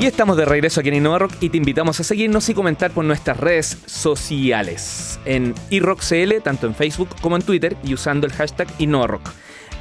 [0.00, 3.04] Y estamos de regreso aquí en InnovaRock y te invitamos a seguirnos y comentar por
[3.04, 8.68] nuestras redes sociales en iRockCL, tanto en Facebook como en Twitter, y usando el hashtag
[8.78, 9.28] InnovaRock.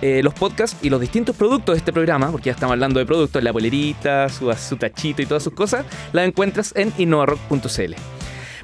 [0.01, 3.05] Eh, los podcasts y los distintos productos de este programa, porque ya estamos hablando de
[3.05, 7.93] productos, la bolerita, su, su tachito y todas sus cosas, las encuentras en innovarock.cl.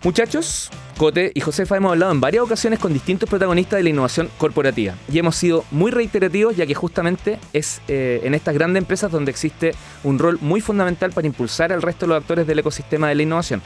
[0.03, 4.29] Muchachos, Cote y Josefa hemos hablado en varias ocasiones con distintos protagonistas de la innovación
[4.37, 9.11] corporativa y hemos sido muy reiterativos ya que justamente es eh, en estas grandes empresas
[9.11, 13.09] donde existe un rol muy fundamental para impulsar al resto de los actores del ecosistema
[13.09, 13.61] de la innovación.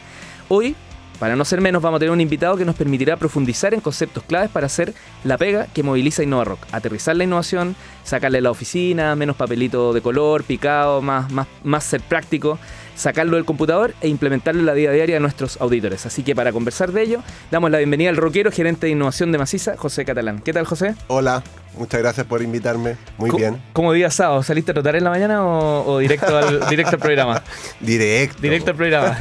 [0.47, 0.75] Hoy
[1.19, 4.23] para no ser menos, vamos a tener un invitado que nos permitirá profundizar en conceptos
[4.23, 6.59] claves para hacer la pega que moviliza InnovaRock.
[6.71, 12.01] Aterrizar la innovación, sacarle la oficina, menos papelito de color, picado, más, más, más ser
[12.01, 12.59] práctico
[12.97, 16.05] sacarlo del computador e implementarlo en la vida diaria de nuestros auditores.
[16.05, 19.37] Así que para conversar de ello, damos la bienvenida al rockero, gerente de innovación de
[19.37, 20.39] Maciza, José Catalán.
[20.39, 20.95] ¿Qué tal, José?
[21.07, 21.43] Hola,
[21.77, 22.97] muchas gracias por invitarme.
[23.17, 23.61] Muy bien.
[23.71, 24.41] ¿Cómo día sábado?
[24.43, 27.43] ¿Saliste a trotar en la mañana o, directo, al, directo al programa?
[27.79, 28.41] Directo.
[28.41, 29.17] Directo al programa.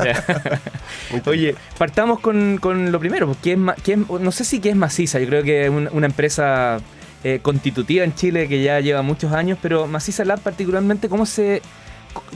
[1.26, 2.58] Oye, partamos con,
[2.90, 3.36] lo primero.
[3.42, 6.78] ¿qué es, no sé si qué es Maciza, yo creo que es una empresa
[7.24, 11.60] eh, constitutiva en Chile que ya lleva muchos años, pero Maciza Lab particularmente, ¿cómo se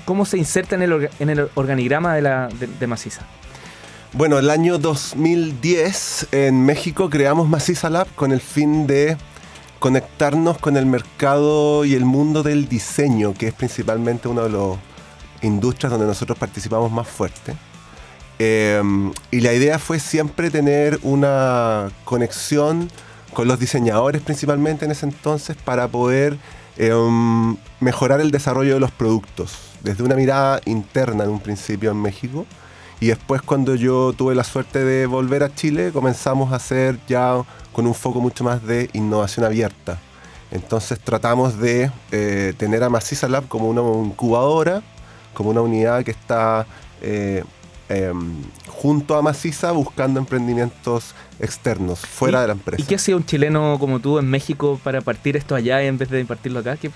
[0.04, 3.22] cómo se inserta en el, en el organigrama de, la, de, Maciza?
[4.12, 9.16] Bueno, el año 2010 en México creamos Maciza Lab con el fin de
[9.78, 14.78] conectarnos con el mercado y el mundo del diseño, que es principalmente una de las
[15.42, 17.54] industrias donde nosotros participamos más fuerte.
[18.38, 22.90] Em, y la idea fue siempre tener una conexión
[23.32, 26.36] con los diseñadores principalmente en ese entonces para poder
[26.80, 32.00] em, mejorar el desarrollo de los productos desde una mirada interna en un principio en
[32.00, 32.46] México.
[33.00, 37.42] Y después cuando yo tuve la suerte de volver a Chile, comenzamos a hacer ya
[37.72, 39.98] con un foco mucho más de innovación abierta.
[40.50, 44.82] Entonces tratamos de eh, tener a Maciza Lab como una incubadora,
[45.34, 46.66] como una unidad que está
[47.02, 47.44] eh,
[47.90, 52.82] em, junto a Maciza buscando emprendimientos externos, fuera de la empresa.
[52.82, 56.08] ¿Y qué hacía un chileno como tú en México para partir esto allá en vez
[56.08, 56.76] de impartirlo acá?
[56.76, 56.90] ¿Qué,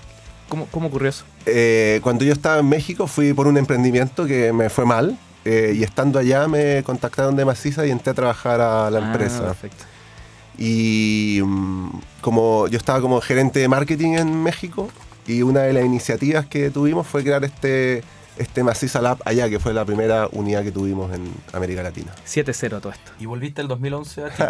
[0.49, 1.25] ¿Cómo, ocurrió eso?
[1.45, 5.73] Eh, cuando yo estaba en México fui por un emprendimiento que me fue mal eh,
[5.75, 9.41] y estando allá me contactaron de Maciza y entré a trabajar a la ah, empresa.
[9.43, 9.83] Perfecto.
[10.57, 11.89] Y mm,
[12.21, 14.89] como yo estaba como gerente de marketing en México
[15.27, 18.03] y una de las iniciativas que tuvimos fue crear este
[18.37, 22.13] este Maciza Lab allá, que fue la primera unidad que tuvimos en América Latina.
[22.25, 23.11] 7-0 todo esto.
[23.19, 24.47] ¿Y volviste el 2011 a Chile?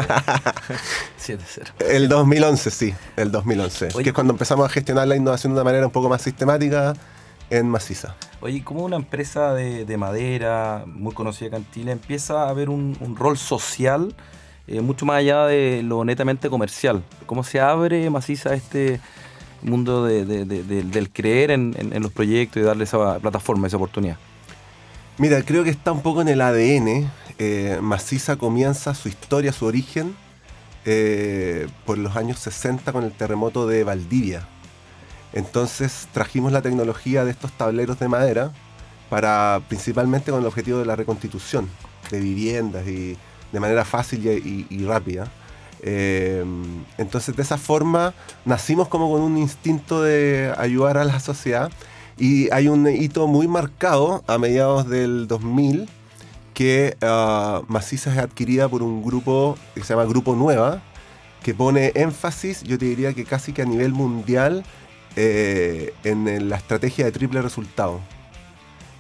[1.40, 1.72] 7-0.
[1.80, 3.90] El 2011, sí, el 2011.
[3.90, 6.94] que es cuando empezamos a gestionar la innovación de una manera un poco más sistemática
[7.50, 8.16] en Maciza.
[8.42, 13.16] Oye, como una empresa de, madera muy conocida acá en Chile empieza a haber un,
[13.18, 14.16] rol social
[14.68, 17.04] eh, mucho más allá de lo netamente comercial?
[17.28, 19.00] ¿Cómo se abre Maciza este
[19.66, 24.18] mundo del creer en, los proyectos y darle esa plataforma, esa oportunidad?
[25.18, 27.10] Mira, creo que está un poco en el ADN.
[27.38, 30.16] Eh, Maciza comienza su historia, su origen,
[30.86, 34.48] eh, por los años 60 con el terremoto de Valdivia.
[35.34, 38.52] Entonces trajimos la tecnología de estos tableros de madera
[39.10, 41.70] para principalmente con el objetivo de la reconstitución
[42.10, 43.18] de viviendas y
[43.52, 44.26] de manera fácil
[44.70, 45.30] y rápida.
[45.82, 48.14] Em, entonces de esa forma
[48.46, 51.72] nacimos como con un instinto de ayudar a la sociedad.
[52.18, 55.90] Y hay un hito muy marcado a mediados del 2000
[56.56, 60.82] que uh, Maciza es adquirida por un grupo que se llama Grupo Nueva,
[61.44, 64.64] que pone énfasis, yo te diría que casi que a nivel mundial,
[65.18, 68.00] eh, en, la estrategia de triple resultado,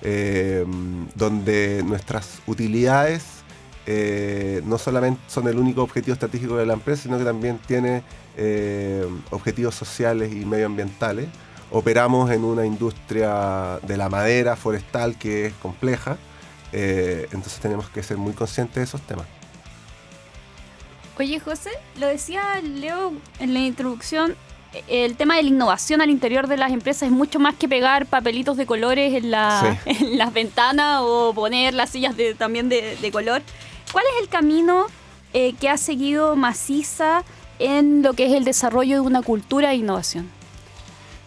[0.02, 3.24] em, donde nuestras utilidades
[3.88, 8.02] eh, no solamente son el único objetivo estratégico de la empresa, sino que también tiene
[8.36, 11.28] eh, objetivos sociales y medioambientales.
[11.72, 16.18] Operamos en una industria de la madera forestal que es compleja,
[16.72, 19.26] eh, entonces tenemos que ser muy conscientes de esos temas.
[21.18, 21.70] Oye José,
[22.00, 24.36] lo decía Leo en la introducción,
[24.88, 28.06] el tema de la innovación al interior de las empresas es mucho más que pegar
[28.08, 33.42] papelitos de colores en, las ventanas o poner las sillas también de, de color.
[33.96, 34.88] ¿Cuál es el camino
[35.32, 37.24] eh, que ha seguido Maciza
[37.60, 40.30] en lo que es el desarrollo de una cultura de innovación?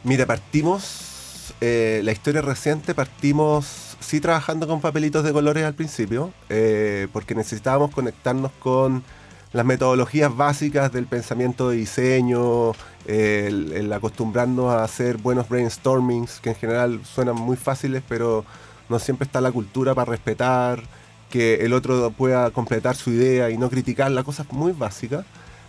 [0.04, 6.30] Mira, partimos, eh, la historia reciente, partimos sí trabajando con papelitos de colores al principio,
[6.50, 9.02] eh, porque necesitábamos conectarnos con
[9.54, 12.72] las metodologías básicas del pensamiento de diseño,
[13.06, 18.44] el, acostumbrarnos a hacer buenos brainstormings, que en general suenan muy fáciles, pero
[18.90, 20.82] no siempre está la cultura para respetar
[21.30, 25.24] que el otro pueda completar su idea y no criticarla, cosas muy básicas,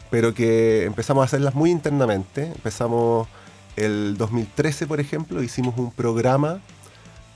[0.10, 2.46] pero que empezamos a hacerlas muy internamente.
[2.46, 3.28] Empezamos
[3.76, 6.60] el 2013, por ejemplo, hicimos un programa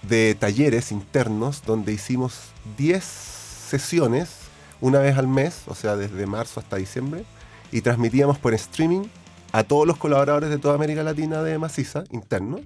[0.02, 4.30] de talleres internos donde hicimos 10 sesiones
[4.81, 7.24] una vez al mes, o sea, desde marzo hasta diciembre,
[7.72, 9.04] y transmitíamos por streaming
[9.54, 12.60] a todos los colaboradores de toda América Latina de Maciza, interno,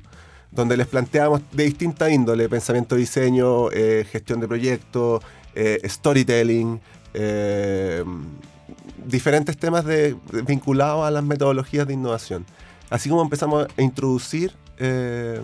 [0.52, 5.24] donde les planteábamos de distinta índole, pensamiento, diseño, eh, gestión de proyectos,
[5.56, 6.80] eh, storytelling,
[7.14, 8.04] eh,
[9.06, 9.86] diferentes temas
[10.46, 12.46] vinculados a las metodologías de innovación.
[12.90, 15.42] Así como empezamos a introducir eh,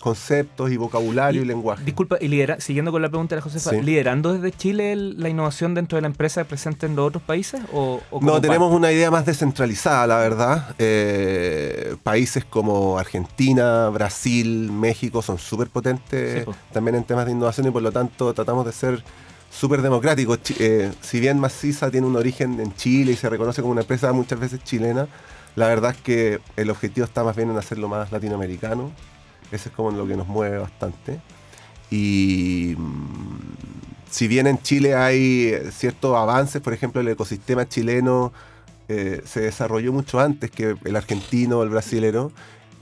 [0.00, 1.82] conceptos y vocabulario y, lenguaje.
[1.84, 3.82] Disculpa, y lidera, siguiendo con la pregunta de Josefa, Sí.
[3.82, 7.60] ¿liderando desde Chile el- la innovación dentro de la empresa presente en los otros países?
[7.72, 8.76] ¿O, No, tenemos parte?
[8.76, 10.74] una idea más descentralizada, la verdad.
[10.78, 16.54] Eh, países como Argentina, Brasil, México son súper potentes Sí, po.
[16.72, 19.02] también en temas de innovación y por lo tanto tratamos de ser
[19.50, 20.38] súper democráticos.
[20.58, 24.12] Eh, si bien Maciza tiene un origen en Chile y se reconoce como una empresa
[24.12, 25.08] muchas veces chilena,
[25.56, 28.92] la verdad es que el objetivo está más bien en hacerlo más latinoamericano.
[29.50, 31.20] Ese es como lo que nos mueve bastante.
[31.90, 33.38] Y mm,
[34.10, 38.32] si bien en Chile hay eh, ciertos avances, por ejemplo, el ecosistema chileno
[38.88, 42.32] eh, se desarrolló mucho antes que el argentino o el brasilero,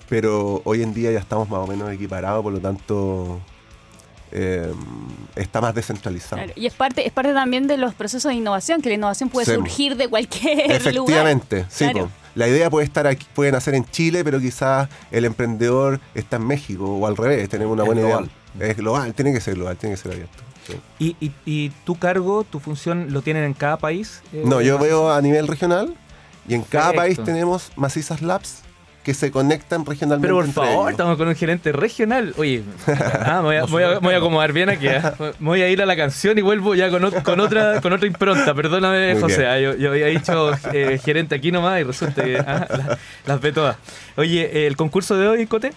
[0.09, 3.41] pero hoy en día ya estamos más o menos equiparados, por lo tanto
[4.33, 4.73] eh,
[5.37, 6.37] está más descentralizado.
[6.43, 9.29] Claro, Y es parte, es parte también de los procesos de innovación, que la innovación
[9.29, 9.55] puede Sí.
[9.55, 10.77] surgir de cualquier lugar.
[10.77, 11.85] Efectivamente, sí.
[11.91, 12.11] Claro.
[12.35, 16.47] La idea puede estar aquí, puede nacer en Chile, pero quizás el emprendedor está en
[16.47, 18.31] México o al revés, tenemos una Es buena global.
[18.57, 18.71] idea.
[18.71, 20.43] Es global, tiene que ser global, tiene que ser abierto.
[20.67, 20.81] sí.
[20.99, 24.21] ¿Y, y, y tu cargo, tu función, lo tienen en cada país?
[24.33, 24.79] eh, No, yo Maciza?
[24.95, 25.95] veo a nivel regional
[26.49, 28.63] y en cada país tenemos macizas labs
[29.05, 30.27] que se conectan regionalmente.
[30.27, 30.91] Pero por entre favor, ellos.
[30.93, 32.35] estamos con un gerente regional.
[32.39, 34.89] Oye, ah, me, voy a, voy a- me voy a acomodar bien aquí.
[34.89, 35.15] ah.
[35.39, 37.93] Me voy a ir a la canción y vuelvo ya con, ot- con otra con
[37.93, 38.55] otra impronta.
[38.55, 39.47] Perdóname, Muy José.
[39.47, 43.41] ah, Yo, yo había dicho eh, gerente aquí nomás y resulta que ah, la- las
[43.41, 43.77] ve todas.
[44.17, 45.73] Oye, eh, el concurso de hoy, Cote.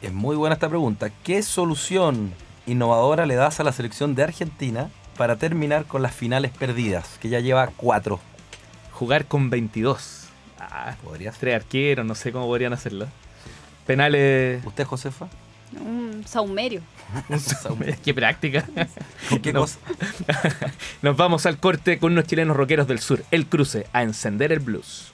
[0.00, 1.10] Es muy buena esta pregunta.
[1.24, 2.32] ¿Qué solución
[2.66, 7.18] innovadora le das a la selección de Argentina para terminar con las finales perdidas?
[7.20, 8.20] Que ya lleva cuatro.
[8.92, 10.17] Jugar con 22.
[10.58, 11.40] Ah, Podría ser.
[11.40, 13.06] tres arqueros, no sé cómo podrían hacerlo.
[13.86, 14.64] Penales.
[14.66, 15.28] ¿Usted, Josefa?
[15.80, 16.80] Un saumerio.
[18.04, 18.64] Qué práctica.
[19.28, 19.60] ¿Con qué No.
[19.60, 19.78] cosa?
[21.02, 23.22] Nos vamos al corte con unos chilenos rockeros del sur.
[23.30, 25.12] El cruce a encender el blues.